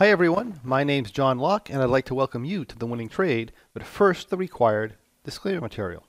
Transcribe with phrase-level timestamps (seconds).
[0.00, 3.10] Hi everyone, my name's John Locke and I'd like to welcome you to The Winning
[3.10, 6.06] Trade, but first the required disclaimer material.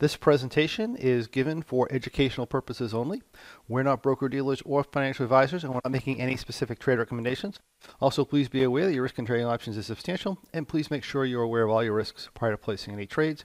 [0.00, 3.22] This presentation is given for educational purposes only.
[3.68, 7.60] We're not broker dealers or financial advisors and we're not making any specific trade recommendations.
[8.00, 11.04] Also, please be aware that your risk in trading options is substantial and please make
[11.04, 13.44] sure you're aware of all your risks prior to placing any trades.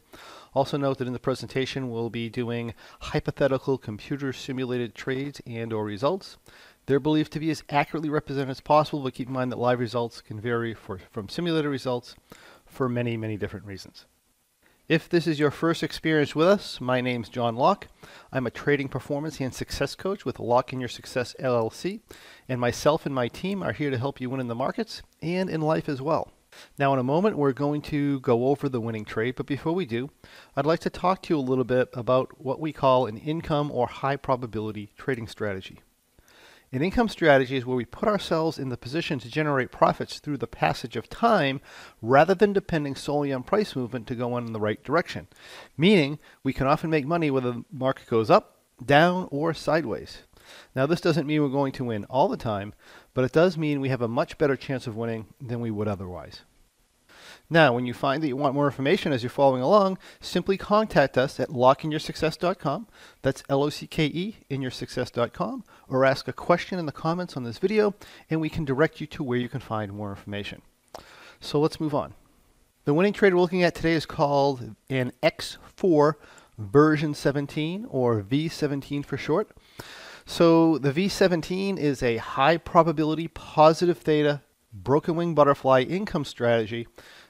[0.55, 5.85] Also note that in the presentation we'll be doing hypothetical computer simulated trades and or
[5.85, 6.37] results.
[6.85, 9.79] They're believed to be as accurately represented as possible, but keep in mind that live
[9.79, 12.15] results can vary for, from simulated results
[12.65, 14.05] for many, many different reasons.
[14.89, 17.87] If this is your first experience with us, my name's John Locke.
[18.33, 22.01] I'm a trading performance and success coach with Locke in Your Success LLC,
[22.49, 25.49] and myself and my team are here to help you win in the markets and
[25.49, 26.33] in life as well.
[26.77, 29.85] Now, in a moment, we're going to go over the winning trade, but before we
[29.85, 30.09] do,
[30.53, 33.71] I'd like to talk to you a little bit about what we call an income
[33.71, 35.79] or high probability trading strategy.
[36.73, 40.37] An income strategy is where we put ourselves in the position to generate profits through
[40.37, 41.61] the passage of time
[42.01, 45.27] rather than depending solely on price movement to go in the right direction.
[45.77, 50.23] Meaning, we can often make money whether the market goes up, down, or sideways.
[50.75, 52.73] Now, this doesn't mean we're going to win all the time,
[53.13, 55.87] but it does mean we have a much better chance of winning than we would
[55.87, 56.41] otherwise.
[57.53, 61.19] Now, when you find that you want more information as you're following along, simply contact
[61.19, 62.87] us at lockeinyoursuccess.com.
[63.21, 67.93] That's L-O-C-K-E in your success.com, or ask a question in the comments on this video,
[68.27, 70.63] and we can direct you to where you can find more information.
[71.39, 72.15] So let's move on.
[72.85, 76.13] The winning trade we're looking at today is called an X4
[76.57, 79.55] version 17, or V17 for short.
[80.25, 84.41] So the V17 is a high probability positive theta
[84.73, 86.87] broken wing butterfly income strategy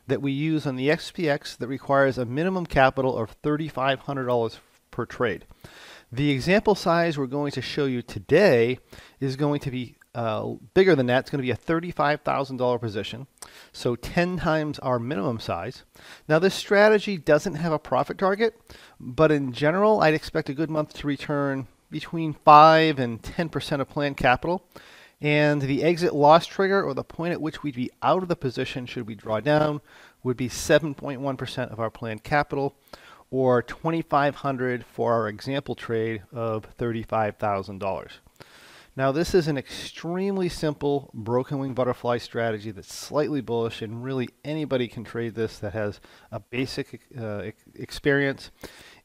[0.07, 4.59] that we use on the SPX that requires a minimum capital of $3,500
[4.91, 5.45] per trade.
[6.11, 8.79] The example size we're going to show you today
[9.19, 11.21] is going to be uh, bigger than that.
[11.21, 13.27] It's going to be a $35,000 position,
[13.71, 15.83] so 10 times our minimum size.
[16.27, 18.55] Now, this strategy doesn't have a profit target,
[18.99, 23.89] but in general, I'd expect a good month to return between 5 and 10% of
[23.89, 24.63] planned capital.
[25.23, 28.35] And the exit loss trigger, or the point at which we'd be out of the
[28.35, 29.79] position should we draw down,
[30.21, 32.75] would be 7.1% of our planned capital,
[33.31, 38.11] or 2,500 for our example trade of $35,000.
[38.97, 44.27] Now, this is an extremely simple broken wing butterfly strategy that's slightly bullish, and really
[44.43, 46.01] anybody can trade this that has
[46.33, 47.43] a basic uh,
[47.75, 48.51] experience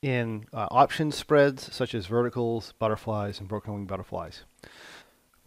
[0.02, 4.42] in uh, option spreads such as verticals, butterflies, and broken wing butterflies.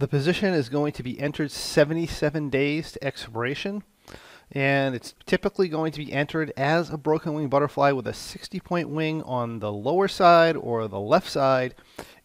[0.01, 3.83] The position is going to be entered 77 days to expiration,
[4.51, 8.59] and it's typically going to be entered as a broken wing butterfly with a 60
[8.61, 11.75] point wing on the lower side or the left side,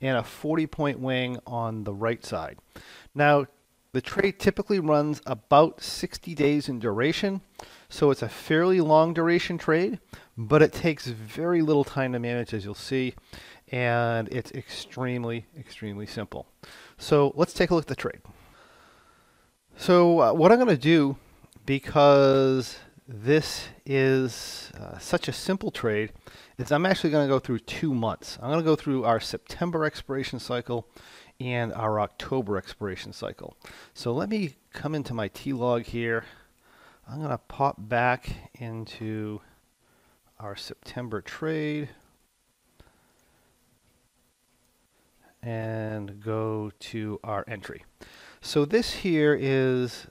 [0.00, 2.56] and a 40 point wing on the right side.
[3.14, 3.44] Now,
[3.92, 7.42] the trade typically runs about 60 days in duration,
[7.90, 10.00] so it's a fairly long duration trade,
[10.38, 13.14] but it takes very little time to manage, as you'll see,
[13.68, 16.46] and it's extremely, extremely simple.
[16.98, 18.20] So let's take a look at the trade.
[19.76, 21.16] So uh, what I'm going to do,
[21.66, 26.12] because this is uh, such a simple trade,
[26.58, 28.38] is I'm actually going to go through two months.
[28.40, 30.88] I'm going to go through our September expiration cycle
[31.38, 33.56] and our October expiration cycle.
[33.92, 36.24] So let me come into my T-log here.
[37.08, 39.40] I'm going to pop back into
[40.40, 41.90] our September trade.
[45.46, 47.84] And go to our entry.
[48.40, 50.08] So this here is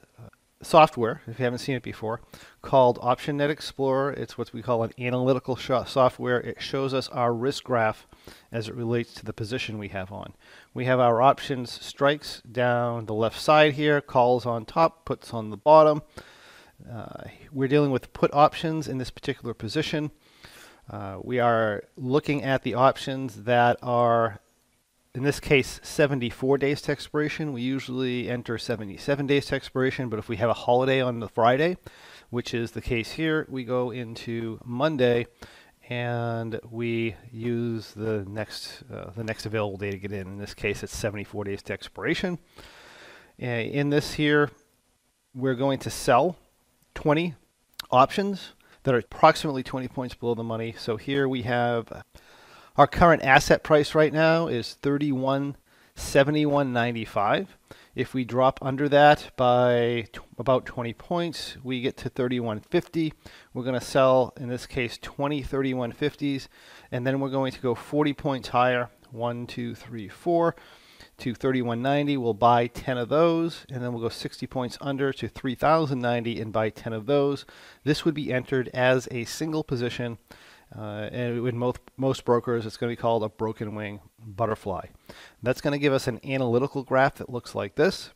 [0.63, 2.21] software, if you haven't seen it before,
[2.61, 4.13] called OptionNet Explorer.
[4.13, 6.39] It's what we call an analytical software.
[6.39, 8.07] It shows us our risk graph
[8.49, 10.33] as it relates to the position we have on.
[10.73, 15.49] We have our options strikes down the left side here, calls on top, puts on
[15.49, 16.01] the bottom.
[16.89, 20.11] Uh, we're dealing with put options in this particular position.
[20.89, 24.39] Uh, we are looking at the options that are
[25.15, 27.53] in this case, 74 days to expiration.
[27.53, 31.29] We usually enter 77 days to expiration, but if we have a holiday on the
[31.29, 31.77] Friday,
[32.29, 35.27] which is the case here, we go into Monday
[35.87, 40.27] and we use the next uh, the next available day to get in.
[40.27, 42.37] In this case, it's 74 days to expiration.
[43.41, 44.51] Uh, in this here,
[45.33, 46.35] we're going to sell
[46.95, 47.35] 20
[47.89, 48.53] options
[48.83, 50.75] that are approximately 20 points below the money.
[50.77, 52.03] So here we have
[52.77, 57.47] our current asset price right now is 3171.95.
[57.95, 60.07] If we drop under that by
[60.37, 63.13] about 20 points, we get to 3150.
[63.53, 66.49] We're going to sell, in this case, 20 3150s,
[66.91, 68.89] and then we're going to go 40 points higher.
[69.09, 70.57] One, two, three, four.
[71.17, 75.29] to 3190, we'll buy 10 of those, and then we'll go 60 points under to
[75.29, 77.45] 3090 and buy 10 of those.
[77.85, 80.17] This would be entered as a single position,
[80.75, 84.87] uh, and with most, most brokers, it's going to be called a broken wing butterfly.
[85.43, 88.11] That's going to give us an analytical graph that looks like this.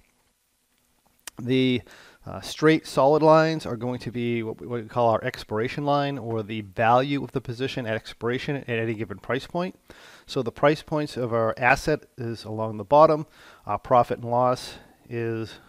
[1.42, 1.82] The
[2.26, 5.86] uh, straight solid lines are going to be what we, what we, call our expiration
[5.86, 9.80] line or the value of the position at expiration at any given price point.
[10.26, 13.26] So the price points of our asset is along the bottom.
[13.66, 14.76] Our profit and loss
[15.10, 15.60] is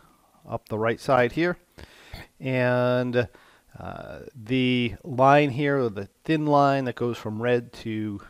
[0.49, 1.57] up the right side here.
[2.41, 3.29] And
[3.79, 8.21] uh, the line here, the thin line that goes from red to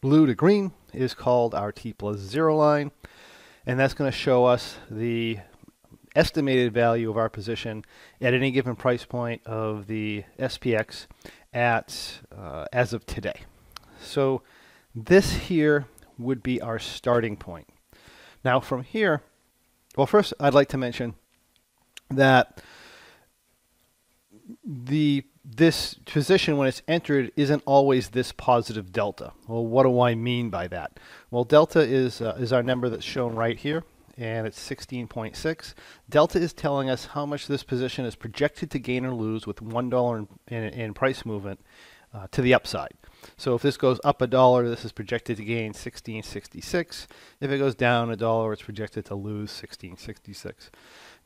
[0.00, 2.90] blue to green, is called our T plus zero line.
[3.66, 5.38] And that's going to show us the
[6.16, 7.84] estimated value of our position
[8.20, 11.06] at any given price point of the SPX
[11.52, 13.42] at uh, as of today.
[14.00, 14.42] So
[14.94, 15.86] this here
[16.18, 17.68] would be our starting point.
[18.44, 19.22] Now from here,
[19.96, 21.14] well first I'd like to mention
[22.10, 22.62] that
[24.64, 29.32] the this position when it's entered isn't always this positive delta.
[29.46, 30.98] Well, what do I mean by that?
[31.30, 33.84] Well, delta is uh, is our number that's shown right here
[34.18, 35.74] and it's 16.6.
[36.10, 39.60] Delta is telling us how much this position is projected to gain or lose with
[39.60, 41.60] $1 in, in, price movement
[42.12, 42.94] uh, to the upside.
[43.36, 47.08] So if this goes up a dollar, this is projected to gain 1666.
[47.40, 50.70] If it goes down a dollar, it's projected to lose 1666.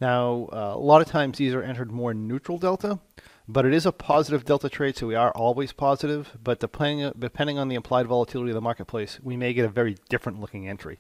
[0.00, 2.99] Now, uh, a lot of times these are entered more neutral delta,
[3.47, 6.37] but it is a positive delta trade, so we are always positive.
[6.43, 9.97] But depending, depending on the implied volatility of the marketplace, we may get a very
[10.09, 10.99] different looking entry.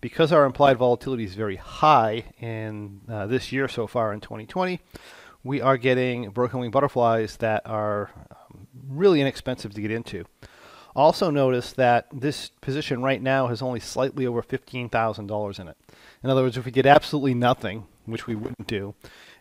[0.00, 4.80] Because our implied volatility is very high in uh, this year so far in 2020,
[5.44, 10.24] we are getting broken wing butterflies that are um, really inexpensive to get into.
[10.94, 15.76] Also notice that this position right now has only slightly over $15,000 in it.
[16.22, 18.94] In other words, if we did absolutely nothing, which we wouldn't do,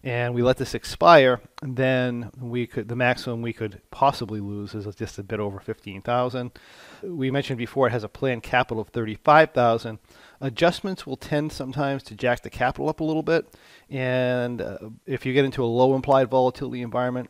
[0.04, 4.94] and we let this expire, then we could the maximum we could possibly lose is
[4.96, 6.52] just a bit over 15,000.
[7.04, 10.00] We mentioned before it has a planned capital of 35,000.
[10.40, 13.54] Adjustments will tend sometimes to jack the capital up a little bit,
[13.90, 17.30] and uh, if you get into a low implied volatility environment,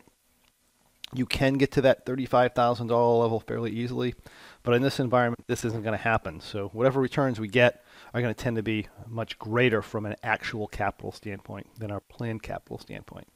[1.14, 4.14] you can get to that $35,000 level fairly easily.
[4.62, 6.40] But in this environment, this isn't going to happen.
[6.40, 10.16] So whatever returns we get are going to tend to be much greater from an
[10.22, 13.26] actual capital standpoint than our planned capital standpoint.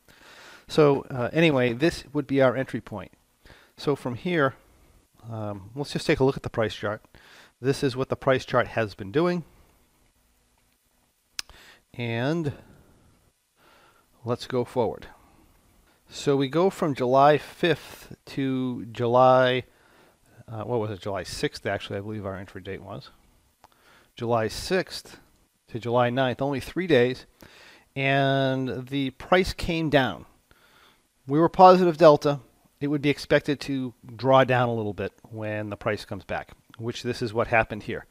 [0.68, 3.12] So uh, anyway, this would be our entry point.
[3.76, 4.54] So from here,
[5.30, 7.02] um, let's just take a look at the price chart.
[7.60, 9.44] This is what the price chart has been doing.
[11.94, 12.52] And
[14.24, 15.08] let's go forward.
[16.08, 19.64] So we go from July 5th to July,
[20.46, 23.10] uh, what was it, July 6th actually, I believe our entry date was.
[24.14, 25.16] July 6th
[25.68, 27.26] to July 9th, only three days,
[27.96, 30.26] and the price came down.
[31.26, 32.38] We were positive delta.
[32.80, 36.52] It would be expected to draw down a little bit when the price comes back,
[36.78, 38.06] which this is what happened here.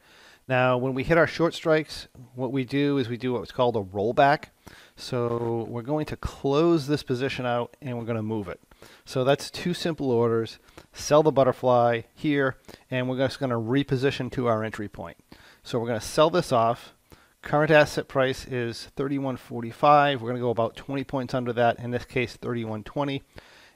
[0.48, 3.74] Now, when we hit our short strikes, what we do is we do what's called
[3.74, 4.50] a rollback.
[4.96, 8.60] So we're going to close this position out and we're going to move it.
[9.04, 10.58] So that's two simple orders.
[10.92, 12.56] Sell the butterfly here,
[12.90, 15.18] and we're just going to reposition to our entry point.
[15.62, 16.94] So we're going to sell this off.
[17.42, 20.14] Current asset price is 31.45.
[20.14, 21.78] We're going to go about 20 points under that.
[21.78, 23.22] In this case, 31.20.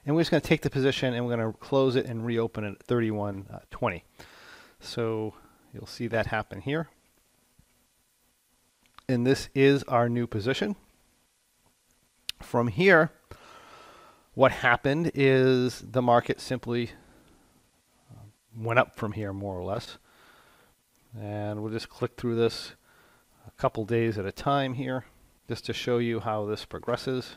[0.05, 2.25] And we're just going to take the position and we're going to close it and
[2.25, 4.01] reopen it at 31.20.
[4.79, 5.35] So
[5.73, 6.89] you'll see that happen here.
[9.07, 10.75] And this is our new position.
[12.41, 13.11] From here,
[14.33, 16.91] what happened is the market simply
[18.55, 19.97] went up from here more or less.
[21.19, 22.73] And we'll just click through this
[23.47, 25.05] a couple days at a time here
[25.47, 27.35] just to show you how this progresses.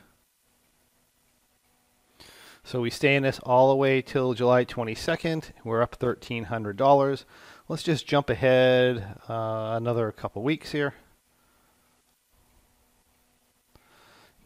[2.63, 5.51] So we stay in this all the way till July 22nd.
[5.65, 7.25] We're up $1,300.
[7.69, 10.95] Let's just jump ahead uh, another couple weeks here.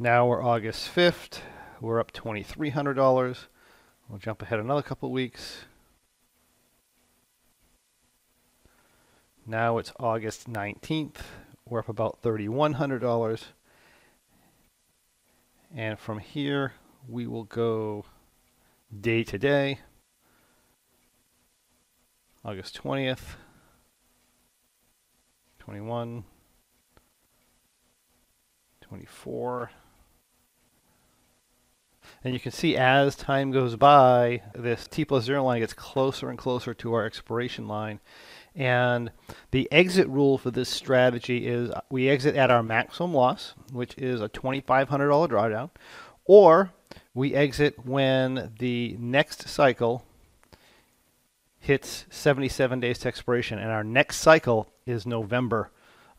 [0.01, 1.41] Now we're August 5th.
[1.81, 3.47] We're up $2,300.
[4.09, 5.65] We'll jump ahead another couple weeks.
[9.45, 11.17] Now it's August 19th.
[11.69, 13.43] We're up about $3,100.
[15.75, 16.75] And from here,
[17.09, 18.05] we will go
[19.01, 19.81] day to day.
[22.45, 23.35] August 20th,
[25.59, 26.23] 21,
[28.81, 29.71] 24.
[32.25, 36.29] And you can see as time goes by, this T plus zero line gets closer
[36.29, 38.01] and closer to our expiration line
[38.55, 39.13] And
[39.53, 44.21] the exit rule for this strategy is we exit at our maximum loss, which is
[44.21, 44.89] a $2,500
[45.29, 45.71] drawdown,
[46.25, 46.73] or
[47.15, 50.05] we exit when the next cycle
[51.61, 55.71] hits 77 days to expiration, and our next cycle is November,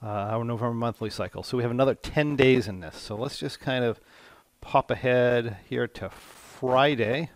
[0.03, 1.43] uh, our November monthly cycle.
[1.43, 2.97] So we have another 10 days in this.
[2.97, 3.99] So let's just kind of
[4.61, 7.29] pop ahead here to Friday.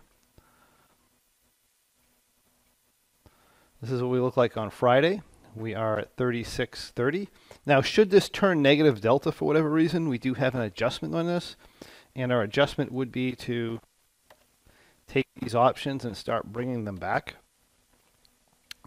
[3.80, 5.22] This is what we look like on Friday.
[5.54, 7.28] We are at 36.30.
[7.66, 11.26] Now, should this turn negative delta for whatever reason, we do have an adjustment on
[11.26, 11.56] this.
[12.16, 13.80] And our adjustment would be to
[15.06, 17.36] take these options and start bringing them back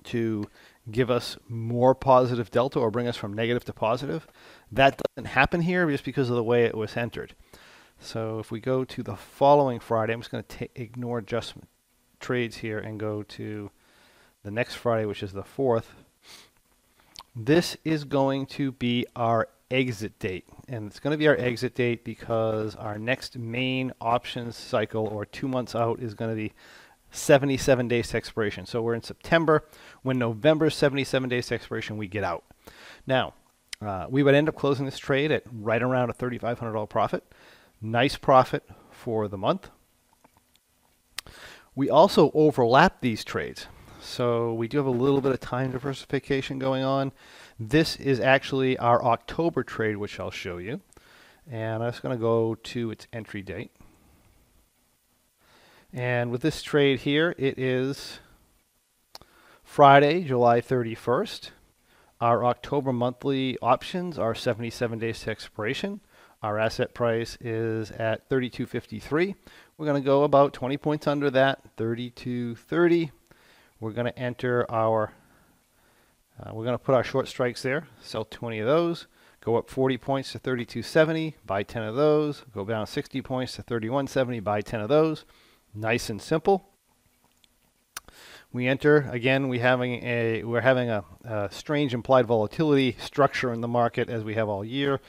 [0.05, 0.45] to
[0.89, 4.27] give us more positive delta or bring us from negative to positive.
[4.71, 7.35] That doesn't happen here just because of the way it was entered.
[7.99, 11.67] So if we go to the following Friday, I'm just going to ignore adjustment
[12.19, 13.71] trades here and go to
[14.43, 15.85] the next Friday, which is the 4th.
[17.35, 20.45] This is going to be our exit date.
[20.67, 25.25] And it's going to be our exit date because our next main options cycle or
[25.25, 26.53] two months out is going to be
[27.11, 28.65] 77 days to expiration.
[28.65, 29.65] So we're in September.
[30.01, 32.43] When November 77 days to expiration, we get out.
[33.05, 33.33] Now,
[33.81, 37.23] uh, we would end up closing this trade at right around a $3,500 profit.
[37.81, 39.69] Nice profit for the month.
[41.75, 43.67] We also overlap these trades.
[44.01, 47.11] So we do have a little bit of time diversification going on.
[47.59, 50.81] This is actually our October trade, which I'll show you.
[51.49, 53.71] And I'm just going to go to its entry date.
[55.93, 58.19] And with this trade here, it is
[59.63, 61.51] Friday, July 31st.
[62.19, 66.01] Our October monthly options are 77 days to expiration.
[66.43, 69.35] Our asset price is at 32.53.
[69.77, 73.11] We're going to go about 20 points under that, 32.30.
[73.79, 75.13] We're going to enter our
[76.39, 79.07] uh, we're going to put our short strikes there, sell 20 of those,
[79.41, 83.63] go up 40 points to 32.70, buy 10 of those, go down 60 points to
[83.63, 85.25] 31.70, buy 10 of those.
[85.73, 86.69] Nice and simple.
[88.57, 89.49] We enter again.
[89.49, 94.23] We having a we're having a, a, strange implied volatility structure in the market as
[94.23, 94.99] we have all year,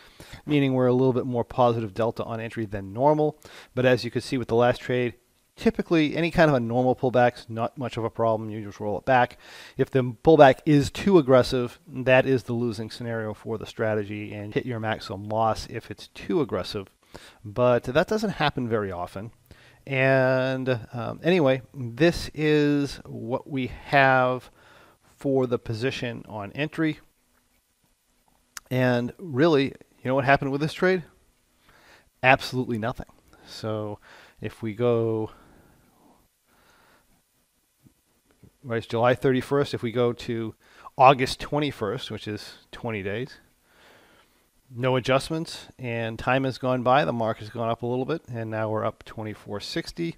[0.44, 3.38] meaning we're a little bit more positive delta on entry than normal.
[3.74, 5.14] But as you can see with the last trade,
[5.56, 8.50] typically any kind of a normal pullback's not much of a problem.
[8.50, 9.38] You just roll it back.
[9.78, 14.52] If the pullback is too aggressive, that is the losing scenario for the strategy and
[14.52, 16.88] hit your maximum loss if it's too aggressive.
[17.42, 19.30] But that doesn't happen very often.
[19.88, 24.50] And um, anyway, this is what we have
[25.16, 26.98] for the position on entry.
[28.70, 31.04] And really, you know what happened with this trade?
[32.22, 33.06] Absolutely nothing.
[33.46, 33.98] So
[34.42, 35.30] if we go
[38.62, 39.72] right, it's July 31st.
[39.72, 40.54] If we go to
[40.98, 43.38] August 21st, which is 20 days,
[44.74, 47.04] no adjustments, and time has gone by.
[47.04, 50.16] The mark has gone up a little bit, and now we're up 2460.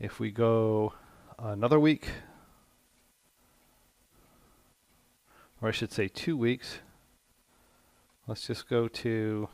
[0.00, 0.94] If we go
[1.38, 2.08] another week,
[5.62, 6.78] or I should say two weeks,
[8.26, 9.48] let's just go to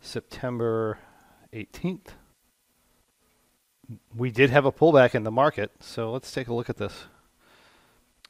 [0.00, 0.98] September
[1.52, 2.08] 18th.
[4.14, 7.04] We did have a pullback in the market, so let's take a look at this.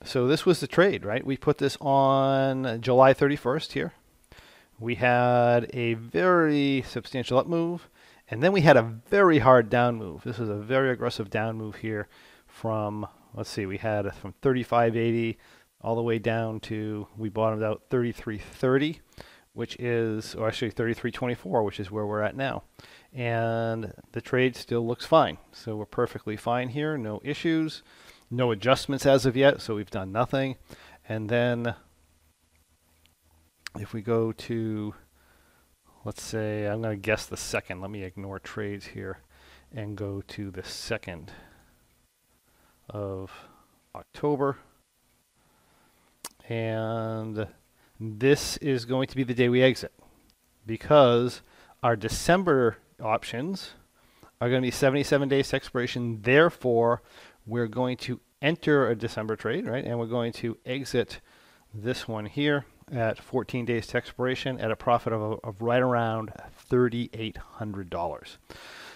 [0.04, 1.26] So this was the trade, right?
[1.26, 3.92] We put this on July 31st here.
[4.80, 7.90] We had a very substantial up move,
[8.30, 10.22] and then we had a very hard down move.
[10.25, 12.08] This is a very aggressive down move here
[12.46, 15.37] from, let's see, we had from 35.80
[15.82, 19.00] all the way down to, we bottomed out 33.30,
[19.52, 22.62] which is, or actually 33.24, which is where we're at now.
[23.12, 25.37] And the trade still looks fine.
[25.52, 27.82] So we're perfectly fine here, no issues.
[28.30, 30.56] No adjustments as of yet, so we've done nothing.
[31.06, 31.75] And then
[33.78, 34.94] if we go to,
[36.04, 37.80] let's say, I'm going to guess the second.
[37.80, 39.20] Let me ignore trades here
[39.72, 41.30] and go to the second
[42.88, 43.30] of
[43.94, 44.58] October.
[46.48, 47.46] And
[48.00, 49.92] this is going to be the day we exit
[50.66, 51.42] because
[51.82, 53.70] our December options
[54.40, 56.20] are going to be 77 days expiration.
[56.22, 57.02] Therefore,
[57.46, 59.84] we're going to enter a December trade, right?
[59.84, 61.20] And we're going to exit
[61.72, 66.32] this one here at 14 days to expiration at a profit of, of right around
[66.70, 68.37] $3,800.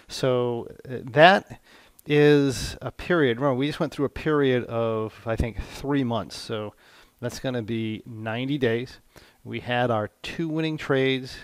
[0.07, 1.61] So uh, that
[2.05, 3.39] is a period.
[3.39, 6.35] Remember, we just went through a period of, I think, three months.
[6.37, 6.73] So
[7.19, 8.99] that's going to be 90 days.
[9.43, 11.35] We had our two winning trades.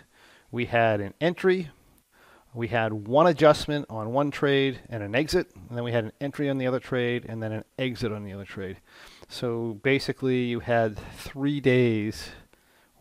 [0.51, 1.70] We had an entry,
[2.53, 6.12] we had one adjustment on one trade and an exit, and then we had an
[6.20, 8.77] entry on the other trade and then an exit on the other trade.
[9.29, 12.31] So basically, you had three days.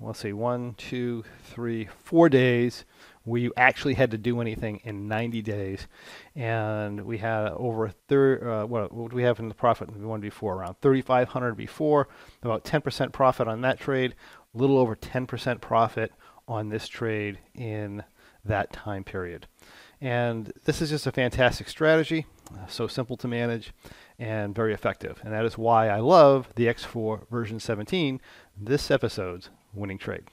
[0.03, 2.87] Let's see, one, two, three, four days
[3.25, 5.87] where you actually had to do anything in 90 days.
[6.35, 10.05] And we had over a third, uh, what, what we have in the profit we
[10.05, 10.55] wanted before?
[10.57, 12.09] Around 3,500 before,
[12.43, 14.15] about 10% profit on that trade,
[14.55, 16.13] a little over 10% profit
[16.49, 18.03] on this trade in
[18.43, 19.47] that time period.
[20.01, 22.25] And this is just a fantastic strategy,
[22.69, 23.75] so simple to manage
[24.19, 25.21] and very effective.
[25.23, 28.19] And that is why I love the X4 version 17,
[28.57, 30.25] this episode's winning trade.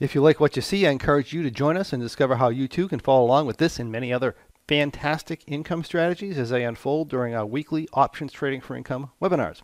[0.00, 2.48] If you like what you see, I encourage you to join us and discover how
[2.48, 4.34] you too can follow along with this and many other
[4.66, 9.62] fantastic income strategies as they unfold during our weekly Options Trading for Income webinars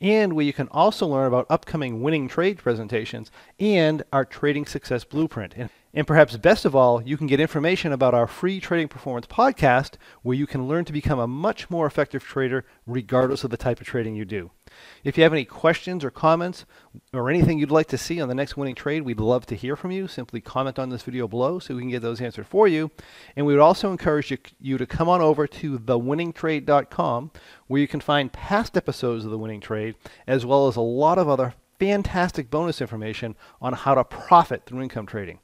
[0.00, 5.04] and where you can also learn about upcoming winning trade presentations and our trading success
[5.04, 5.54] blueprint.
[5.56, 9.26] And, and perhaps best of all, you can get information about our free trading performance
[9.26, 13.56] podcast where you can learn to become a much more effective trader regardless of the
[13.56, 14.50] type of trading you do.
[15.02, 16.64] If you have any questions or comments
[17.12, 19.76] or anything you'd like to see on the next winning trade, we'd love to hear
[19.76, 20.08] from you.
[20.08, 22.90] Simply comment on this video below so we can get those answered for you.
[23.36, 27.30] And we would also encourage you, you to come on over to thewinningtrade.com
[27.66, 31.18] where you can find past episodes of The Winning Trade as well as a lot
[31.18, 35.40] of other fantastic bonus information on how to profit through income trading.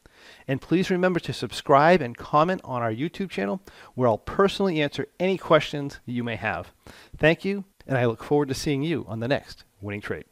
[0.46, 3.62] And please remember to subscribe and comment on our YouTube channel
[3.94, 6.72] where I'll personally answer any questions you may have.
[7.16, 10.24] Thank you and I look forward to seeing you on the next winning trade.